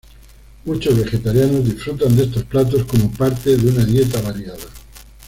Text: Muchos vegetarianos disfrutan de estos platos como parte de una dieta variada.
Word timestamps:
Muchos 0.65 0.97
vegetarianos 0.97 1.63
disfrutan 1.63 2.17
de 2.17 2.23
estos 2.23 2.41
platos 2.45 2.85
como 2.85 3.11
parte 3.11 3.55
de 3.55 3.69
una 3.69 3.85
dieta 3.85 4.19
variada. 4.21 4.57